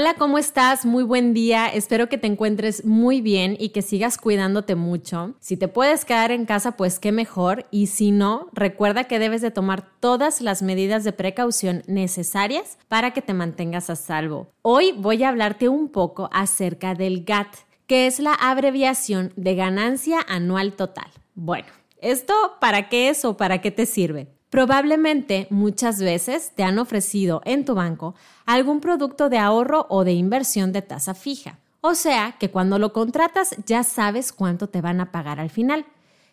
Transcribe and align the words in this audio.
Hola, 0.00 0.14
¿cómo 0.14 0.38
estás? 0.38 0.86
Muy 0.86 1.02
buen 1.02 1.34
día. 1.34 1.66
Espero 1.66 2.08
que 2.08 2.18
te 2.18 2.28
encuentres 2.28 2.84
muy 2.84 3.20
bien 3.20 3.56
y 3.58 3.70
que 3.70 3.82
sigas 3.82 4.16
cuidándote 4.16 4.76
mucho. 4.76 5.34
Si 5.40 5.56
te 5.56 5.66
puedes 5.66 6.04
quedar 6.04 6.30
en 6.30 6.46
casa, 6.46 6.76
pues 6.76 7.00
qué 7.00 7.10
mejor. 7.10 7.66
Y 7.72 7.88
si 7.88 8.12
no, 8.12 8.46
recuerda 8.52 9.08
que 9.08 9.18
debes 9.18 9.42
de 9.42 9.50
tomar 9.50 9.90
todas 9.98 10.40
las 10.40 10.62
medidas 10.62 11.02
de 11.02 11.10
precaución 11.10 11.82
necesarias 11.88 12.78
para 12.86 13.10
que 13.12 13.22
te 13.22 13.34
mantengas 13.34 13.90
a 13.90 13.96
salvo. 13.96 14.52
Hoy 14.62 14.94
voy 14.96 15.24
a 15.24 15.30
hablarte 15.30 15.68
un 15.68 15.88
poco 15.88 16.30
acerca 16.32 16.94
del 16.94 17.24
GAT, 17.24 17.48
que 17.88 18.06
es 18.06 18.20
la 18.20 18.34
abreviación 18.34 19.32
de 19.34 19.56
ganancia 19.56 20.20
anual 20.28 20.74
total. 20.74 21.10
Bueno, 21.34 21.66
¿esto 22.00 22.34
para 22.60 22.88
qué 22.88 23.08
es 23.08 23.24
o 23.24 23.36
para 23.36 23.60
qué 23.60 23.72
te 23.72 23.84
sirve? 23.84 24.37
Probablemente 24.50 25.46
muchas 25.50 26.00
veces 26.00 26.52
te 26.54 26.62
han 26.62 26.78
ofrecido 26.78 27.42
en 27.44 27.64
tu 27.64 27.74
banco 27.74 28.14
algún 28.46 28.80
producto 28.80 29.28
de 29.28 29.38
ahorro 29.38 29.86
o 29.90 30.04
de 30.04 30.12
inversión 30.12 30.72
de 30.72 30.82
tasa 30.82 31.14
fija. 31.14 31.58
O 31.80 31.94
sea 31.94 32.36
que 32.40 32.50
cuando 32.50 32.78
lo 32.78 32.92
contratas 32.92 33.54
ya 33.66 33.84
sabes 33.84 34.32
cuánto 34.32 34.68
te 34.68 34.80
van 34.80 35.00
a 35.00 35.12
pagar 35.12 35.38
al 35.38 35.50
final. 35.50 35.84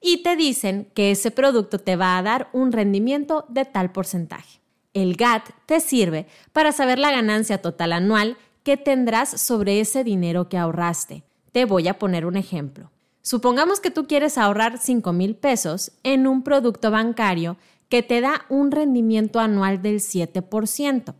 Y 0.00 0.22
te 0.22 0.36
dicen 0.36 0.88
que 0.94 1.10
ese 1.10 1.30
producto 1.30 1.78
te 1.78 1.96
va 1.96 2.16
a 2.16 2.22
dar 2.22 2.48
un 2.52 2.70
rendimiento 2.70 3.44
de 3.48 3.64
tal 3.64 3.90
porcentaje. 3.90 4.60
El 4.94 5.16
GAT 5.16 5.50
te 5.66 5.80
sirve 5.80 6.26
para 6.52 6.72
saber 6.72 6.98
la 6.98 7.10
ganancia 7.10 7.60
total 7.60 7.92
anual 7.92 8.36
que 8.62 8.76
tendrás 8.76 9.40
sobre 9.40 9.80
ese 9.80 10.04
dinero 10.04 10.48
que 10.48 10.58
ahorraste. 10.58 11.24
Te 11.52 11.64
voy 11.64 11.88
a 11.88 11.98
poner 11.98 12.24
un 12.24 12.36
ejemplo. 12.36 12.90
Supongamos 13.22 13.80
que 13.80 13.90
tú 13.90 14.06
quieres 14.06 14.38
ahorrar 14.38 14.78
5 14.78 15.12
mil 15.12 15.34
pesos 15.34 15.92
en 16.04 16.26
un 16.26 16.42
producto 16.42 16.90
bancario 16.90 17.56
que 17.88 18.02
te 18.02 18.20
da 18.20 18.44
un 18.48 18.70
rendimiento 18.70 19.40
anual 19.40 19.82
del 19.82 20.00
7%. 20.00 21.14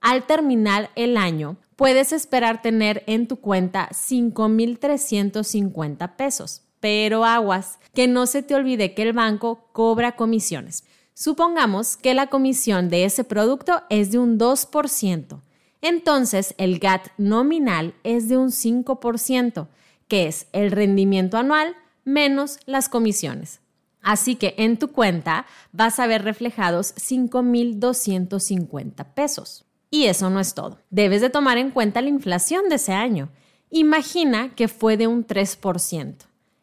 Al 0.00 0.26
terminar 0.26 0.90
el 0.96 1.16
año, 1.16 1.58
puedes 1.76 2.12
esperar 2.12 2.60
tener 2.62 3.04
en 3.06 3.28
tu 3.28 3.36
cuenta 3.36 3.88
5.350 3.90 6.16
pesos. 6.16 6.62
Pero 6.80 7.24
aguas, 7.24 7.78
que 7.94 8.08
no 8.08 8.26
se 8.26 8.42
te 8.42 8.56
olvide 8.56 8.94
que 8.94 9.02
el 9.02 9.12
banco 9.12 9.68
cobra 9.72 10.16
comisiones. 10.16 10.82
Supongamos 11.14 11.96
que 11.96 12.14
la 12.14 12.26
comisión 12.26 12.88
de 12.88 13.04
ese 13.04 13.22
producto 13.22 13.82
es 13.90 14.10
de 14.10 14.18
un 14.18 14.38
2%. 14.38 15.40
Entonces, 15.80 16.54
el 16.58 16.78
GAT 16.78 17.08
nominal 17.18 17.94
es 18.02 18.28
de 18.28 18.36
un 18.36 18.50
5%, 18.50 19.68
que 20.08 20.26
es 20.26 20.46
el 20.52 20.72
rendimiento 20.72 21.36
anual 21.36 21.76
menos 22.04 22.58
las 22.66 22.88
comisiones. 22.88 23.61
Así 24.02 24.36
que 24.36 24.54
en 24.58 24.78
tu 24.78 24.88
cuenta 24.88 25.46
vas 25.72 25.98
a 25.98 26.06
ver 26.06 26.24
reflejados 26.24 26.94
5.250 26.96 29.06
pesos. 29.14 29.64
Y 29.90 30.04
eso 30.06 30.30
no 30.30 30.40
es 30.40 30.54
todo. 30.54 30.78
Debes 30.90 31.20
de 31.20 31.30
tomar 31.30 31.58
en 31.58 31.70
cuenta 31.70 32.02
la 32.02 32.08
inflación 32.08 32.68
de 32.68 32.76
ese 32.76 32.92
año. 32.92 33.30
Imagina 33.70 34.54
que 34.54 34.68
fue 34.68 34.96
de 34.96 35.06
un 35.06 35.26
3%. 35.26 36.14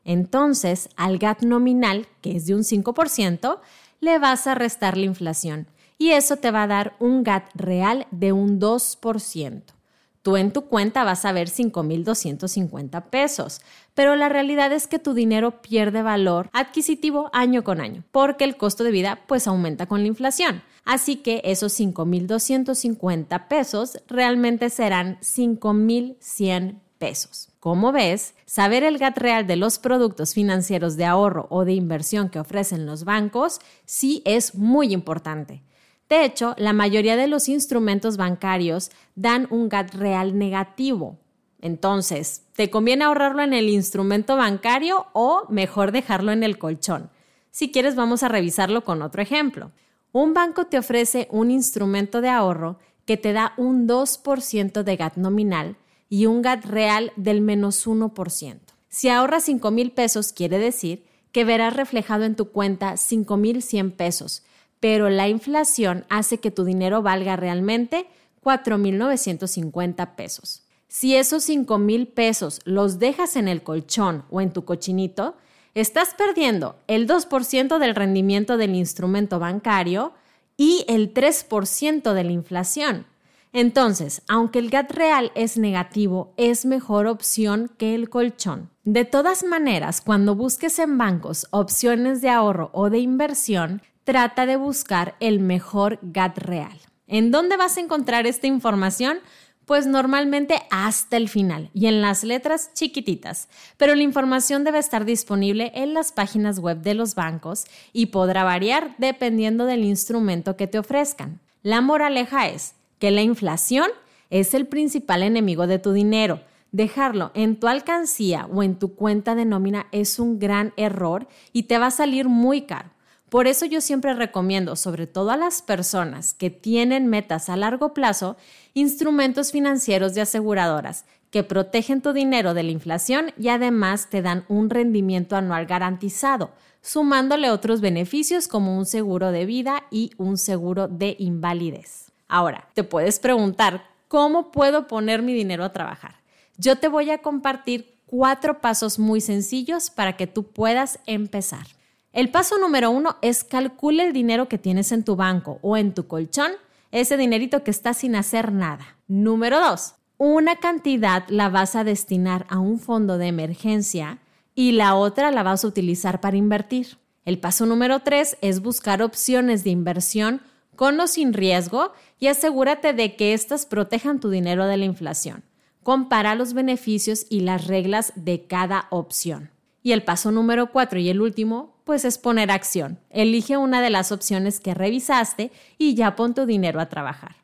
Entonces, 0.03 0.89
al 0.95 1.17
GAT 1.17 1.43
nominal, 1.43 2.07
que 2.21 2.35
es 2.35 2.45
de 2.45 2.55
un 2.55 2.61
5%, 2.61 3.59
le 3.99 4.19
vas 4.19 4.47
a 4.47 4.55
restar 4.55 4.97
la 4.97 5.05
inflación. 5.05 5.67
Y 5.97 6.11
eso 6.11 6.37
te 6.37 6.51
va 6.51 6.63
a 6.63 6.67
dar 6.67 6.95
un 6.99 7.23
GAT 7.23 7.49
real 7.55 8.07
de 8.11 8.33
un 8.33 8.59
2% 8.59 9.78
tú 10.21 10.37
en 10.37 10.51
tu 10.51 10.65
cuenta 10.65 11.03
vas 11.03 11.25
a 11.25 11.31
ver 11.31 11.49
5.250 11.49 13.09
pesos, 13.09 13.61
pero 13.93 14.15
la 14.15 14.29
realidad 14.29 14.71
es 14.71 14.87
que 14.87 14.99
tu 14.99 15.13
dinero 15.13 15.61
pierde 15.61 16.01
valor 16.01 16.49
adquisitivo 16.53 17.29
año 17.33 17.63
con 17.63 17.81
año, 17.81 18.03
porque 18.11 18.43
el 18.43 18.57
costo 18.57 18.83
de 18.83 18.91
vida 18.91 19.19
pues 19.27 19.47
aumenta 19.47 19.85
con 19.85 20.01
la 20.01 20.07
inflación. 20.07 20.61
Así 20.85 21.17
que 21.17 21.41
esos 21.43 21.79
5.250 21.79 23.47
pesos 23.47 23.99
realmente 24.07 24.69
serán 24.69 25.19
5.100 25.21 26.79
pesos. 26.97 27.49
Como 27.59 27.91
ves, 27.91 28.35
saber 28.45 28.83
el 28.83 28.97
GAT 28.97 29.17
real 29.17 29.47
de 29.47 29.55
los 29.55 29.79
productos 29.79 30.33
financieros 30.33 30.95
de 30.95 31.05
ahorro 31.05 31.47
o 31.49 31.65
de 31.65 31.73
inversión 31.73 32.29
que 32.29 32.39
ofrecen 32.39 32.85
los 32.85 33.03
bancos 33.03 33.59
sí 33.85 34.21
es 34.25 34.55
muy 34.55 34.93
importante. 34.93 35.63
De 36.09 36.25
hecho, 36.25 36.55
la 36.57 36.73
mayoría 36.73 37.15
de 37.15 37.27
los 37.27 37.47
instrumentos 37.47 38.17
bancarios 38.17 38.89
dan 39.15 39.47
un 39.51 39.69
GAT 39.69 39.93
real 39.93 40.37
negativo. 40.37 41.19
Entonces, 41.61 42.45
¿te 42.55 42.69
conviene 42.69 43.03
ahorrarlo 43.03 43.43
en 43.43 43.53
el 43.53 43.69
instrumento 43.69 44.35
bancario 44.35 45.05
o 45.13 45.43
mejor 45.49 45.91
dejarlo 45.91 46.31
en 46.31 46.43
el 46.43 46.57
colchón? 46.57 47.11
Si 47.51 47.71
quieres, 47.71 47.95
vamos 47.95 48.23
a 48.23 48.27
revisarlo 48.27 48.83
con 48.83 49.01
otro 49.01 49.21
ejemplo. 49.21 49.71
Un 50.11 50.33
banco 50.33 50.65
te 50.65 50.79
ofrece 50.79 51.27
un 51.29 51.51
instrumento 51.51 52.21
de 52.21 52.29
ahorro 52.29 52.79
que 53.05 53.17
te 53.17 53.33
da 53.33 53.53
un 53.57 53.87
2% 53.87 54.83
de 54.83 54.95
GAT 54.95 55.17
nominal 55.17 55.77
y 56.09 56.25
un 56.25 56.41
GAT 56.41 56.65
real 56.65 57.11
del 57.15 57.41
menos 57.41 57.85
1%. 57.85 58.59
Si 58.87 59.09
ahorras 59.09 59.43
5 59.43 59.69
mil 59.69 59.91
pesos, 59.91 60.33
quiere 60.33 60.57
decir 60.57 61.05
que 61.31 61.45
verás 61.45 61.75
reflejado 61.75 62.23
en 62.23 62.35
tu 62.35 62.49
cuenta 62.49 62.97
5 62.97 63.37
mil 63.37 63.61
100 63.61 63.91
pesos, 63.91 64.43
pero 64.79 65.09
la 65.09 65.27
inflación 65.27 66.05
hace 66.09 66.39
que 66.39 66.51
tu 66.51 66.63
dinero 66.63 67.01
valga 67.01 67.35
realmente 67.35 68.07
4.950 68.43 70.15
pesos. 70.15 70.63
Si 70.87 71.15
esos 71.15 71.43
5,000 71.43 72.07
pesos 72.07 72.61
los 72.65 72.97
dejas 72.97 73.35
en 73.35 73.47
el 73.47 73.61
colchón 73.61 74.23
o 74.29 74.41
en 74.41 74.51
tu 74.51 74.65
cochinito, 74.65 75.35
estás 75.75 76.15
perdiendo 76.15 76.77
el 76.87 77.07
2% 77.07 77.77
del 77.77 77.95
rendimiento 77.95 78.57
del 78.57 78.75
instrumento 78.75 79.39
bancario 79.39 80.13
y 80.57 80.85
el 80.87 81.13
3% 81.13 82.13
de 82.13 82.23
la 82.23 82.31
inflación. 82.31 83.05
Entonces, 83.51 84.21
aunque 84.27 84.59
el 84.59 84.69
GAT 84.69 84.91
real 84.91 85.31
es 85.33 85.57
negativo, 85.57 86.33
es 86.37 86.65
mejor 86.65 87.07
opción 87.07 87.71
que 87.77 87.95
el 87.95 88.09
colchón. 88.09 88.69
De 88.83 89.05
todas 89.05 89.43
maneras, 89.43 90.01
cuando 90.01 90.35
busques 90.35 90.77
en 90.79 90.97
bancos 90.97 91.47
opciones 91.51 92.21
de 92.21 92.29
ahorro 92.29 92.69
o 92.73 92.89
de 92.89 92.99
inversión, 92.99 93.81
trata 94.09 94.47
de 94.47 94.55
buscar 94.55 95.13
el 95.19 95.39
mejor 95.39 95.99
GAT 96.01 96.39
real. 96.39 96.75
¿En 97.05 97.29
dónde 97.29 97.57
vas 97.57 97.77
a 97.77 97.81
encontrar 97.81 98.25
esta 98.25 98.47
información? 98.47 99.19
Pues 99.65 99.85
normalmente 99.85 100.63
hasta 100.71 101.15
el 101.15 101.29
final 101.29 101.69
y 101.75 101.85
en 101.85 102.01
las 102.01 102.23
letras 102.23 102.71
chiquititas, 102.73 103.49
pero 103.77 103.93
la 103.93 104.01
información 104.01 104.63
debe 104.63 104.79
estar 104.79 105.05
disponible 105.05 105.71
en 105.75 105.93
las 105.93 106.11
páginas 106.11 106.57
web 106.57 106.81
de 106.81 106.95
los 106.95 107.13
bancos 107.13 107.65
y 107.93 108.07
podrá 108.07 108.43
variar 108.43 108.95
dependiendo 108.97 109.67
del 109.67 109.85
instrumento 109.85 110.57
que 110.57 110.65
te 110.65 110.79
ofrezcan. 110.79 111.39
La 111.61 111.79
moraleja 111.81 112.47
es 112.47 112.73
que 112.97 113.11
la 113.11 113.21
inflación 113.21 113.91
es 114.31 114.55
el 114.55 114.65
principal 114.65 115.21
enemigo 115.21 115.67
de 115.67 115.77
tu 115.77 115.91
dinero. 115.91 116.41
Dejarlo 116.71 117.29
en 117.35 117.59
tu 117.59 117.67
alcancía 117.67 118.47
o 118.51 118.63
en 118.63 118.79
tu 118.79 118.95
cuenta 118.95 119.35
de 119.35 119.45
nómina 119.45 119.85
es 119.91 120.17
un 120.17 120.39
gran 120.39 120.73
error 120.77 121.27
y 121.53 121.63
te 121.63 121.77
va 121.77 121.85
a 121.87 121.91
salir 121.91 122.27
muy 122.27 122.63
caro. 122.63 122.89
Por 123.29 123.47
eso 123.47 123.65
yo 123.65 123.79
siempre 123.79 124.13
recomiendo, 124.13 124.75
sobre 124.75 125.05
todo 125.05 125.29
a 125.29 125.37
las 125.37 125.61
personas 125.61 126.33
que 126.33 126.49
tienen 126.49 127.07
metas 127.07 127.49
a 127.49 127.55
largo 127.55 127.93
plazo, 127.93 128.37
instrumentos 128.73 129.51
financieros 129.51 130.15
de 130.15 130.21
aseguradoras 130.21 131.05
que 131.29 131.43
protegen 131.43 132.01
tu 132.01 132.11
dinero 132.11 132.55
de 132.55 132.63
la 132.63 132.71
inflación 132.71 133.33
y 133.37 133.49
además 133.49 134.09
te 134.09 134.23
dan 134.23 134.45
un 134.47 134.69
rendimiento 134.69 135.35
anual 135.35 135.67
garantizado, 135.67 136.51
sumándole 136.81 137.51
otros 137.51 137.81
beneficios 137.81 138.47
como 138.47 138.75
un 138.75 138.87
seguro 138.87 139.31
de 139.31 139.45
vida 139.45 139.83
y 139.91 140.11
un 140.17 140.37
seguro 140.37 140.87
de 140.87 141.15
invalidez. 141.19 142.11
Ahora, 142.27 142.67
te 142.73 142.83
puedes 142.83 143.19
preguntar, 143.19 143.83
¿cómo 144.07 144.51
puedo 144.51 144.87
poner 144.87 145.21
mi 145.21 145.33
dinero 145.33 145.63
a 145.63 145.73
trabajar? 145.73 146.15
Yo 146.57 146.77
te 146.77 146.87
voy 146.87 147.11
a 147.11 147.19
compartir 147.19 147.95
cuatro 148.07 148.59
pasos 148.59 148.97
muy 148.97 149.21
sencillos 149.21 149.91
para 149.91 150.17
que 150.17 150.25
tú 150.25 150.43
puedas 150.43 150.99
empezar. 151.05 151.78
El 152.11 152.31
paso 152.31 152.57
número 152.57 152.89
uno 152.89 153.17
es 153.21 153.43
calcule 153.43 154.03
el 154.03 154.13
dinero 154.13 154.49
que 154.49 154.57
tienes 154.57 154.91
en 154.91 155.03
tu 155.03 155.15
banco 155.15 155.59
o 155.61 155.77
en 155.77 155.93
tu 155.93 156.07
colchón, 156.07 156.51
ese 156.91 157.17
dinerito 157.17 157.63
que 157.63 157.69
está 157.69 157.93
sin 157.93 158.15
hacer 158.15 158.51
nada. 158.51 158.97
Número 159.07 159.59
dos, 159.59 159.93
una 160.17 160.55
cantidad 160.55 161.23
la 161.29 161.49
vas 161.49 161.75
a 161.75 161.83
destinar 161.83 162.47
a 162.49 162.59
un 162.59 162.79
fondo 162.79 163.17
de 163.19 163.27
emergencia 163.27 164.17
y 164.55 164.71
la 164.71 164.95
otra 164.95 165.29
la 165.29 165.43
vas 165.43 165.63
a 165.63 165.67
utilizar 165.67 166.19
para 166.19 166.35
invertir. 166.35 166.97
El 167.25 167.39
paso 167.39 167.67
número 167.67 167.99
tres 167.99 168.37
es 168.41 168.61
buscar 168.61 169.03
opciones 169.03 169.63
de 169.63 169.69
inversión 169.69 170.41
con 170.75 170.99
o 170.99 171.07
sin 171.07 171.33
riesgo 171.33 171.93
y 172.19 172.27
asegúrate 172.27 172.91
de 172.93 173.15
que 173.15 173.33
éstas 173.33 173.67
protejan 173.67 174.19
tu 174.19 174.29
dinero 174.31 174.65
de 174.65 174.77
la 174.77 174.85
inflación. 174.85 175.43
Compara 175.83 176.33
los 176.33 176.53
beneficios 176.53 177.27
y 177.29 177.41
las 177.41 177.67
reglas 177.67 178.13
de 178.15 178.47
cada 178.47 178.87
opción. 178.89 179.51
Y 179.83 179.91
el 179.91 180.03
paso 180.03 180.31
número 180.31 180.71
cuatro 180.71 180.99
y 180.99 181.09
el 181.09 181.21
último, 181.21 181.78
pues 181.89 182.05
es 182.05 182.19
poner 182.19 182.51
acción. 182.51 182.99
Elige 183.09 183.57
una 183.57 183.81
de 183.81 183.89
las 183.89 184.11
opciones 184.11 184.59
que 184.59 184.75
revisaste 184.75 185.51
y 185.79 185.95
ya 185.95 186.15
pon 186.15 186.35
tu 186.35 186.45
dinero 186.45 186.79
a 186.79 186.87
trabajar. 186.87 187.37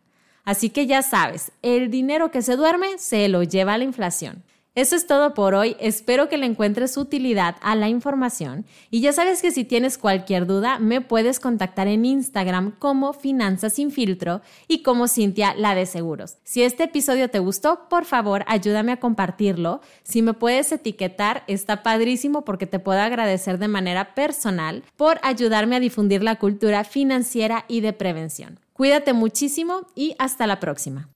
Así 0.43 0.69
que 0.69 0.85
ya 0.85 1.01
sabes, 1.01 1.51
el 1.63 1.89
dinero 1.89 2.29
que 2.29 2.43
se 2.43 2.55
duerme 2.55 2.99
se 2.99 3.27
lo 3.27 3.41
lleva 3.41 3.75
la 3.79 3.85
inflación. 3.85 4.43
Eso 4.75 4.97
es 4.97 5.07
todo 5.07 5.33
por 5.33 5.55
hoy. 5.55 5.77
Espero 5.79 6.27
que 6.27 6.37
le 6.37 6.45
encuentres 6.45 6.97
utilidad 6.97 7.55
a 7.61 7.75
la 7.75 7.87
información. 7.87 8.65
Y 8.91 8.99
ya 8.99 9.13
sabes 9.13 9.41
que 9.41 9.51
si 9.51 9.63
tienes 9.63 9.97
cualquier 9.97 10.45
duda, 10.45 10.79
me 10.79 10.99
puedes 10.99 11.39
contactar 11.39 11.87
en 11.87 12.03
Instagram 12.03 12.71
como 12.77 13.13
Finanzas 13.13 13.71
sin 13.71 13.89
filtro 13.89 14.41
y 14.67 14.83
como 14.83 15.07
Cintia 15.07 15.55
la 15.55 15.75
de 15.75 15.85
Seguros. 15.85 16.39
Si 16.43 16.61
este 16.61 16.83
episodio 16.83 17.29
te 17.29 17.39
gustó, 17.39 17.87
por 17.87 18.03
favor, 18.03 18.43
ayúdame 18.47 18.91
a 18.91 18.99
compartirlo. 18.99 19.79
Si 20.03 20.21
me 20.21 20.33
puedes 20.33 20.69
etiquetar, 20.73 21.45
está 21.47 21.81
padrísimo 21.81 22.43
porque 22.43 22.67
te 22.67 22.79
puedo 22.79 22.99
agradecer 22.99 23.59
de 23.59 23.69
manera 23.69 24.13
personal 24.13 24.83
por 24.97 25.19
ayudarme 25.23 25.77
a 25.77 25.79
difundir 25.79 26.21
la 26.21 26.35
cultura 26.35 26.83
financiera 26.83 27.63
y 27.69 27.79
de 27.79 27.93
prevención. 27.93 28.59
Cuídate 28.73 29.13
muchísimo 29.13 29.87
y 29.95 30.15
hasta 30.19 30.47
la 30.47 30.59
próxima. 30.59 31.14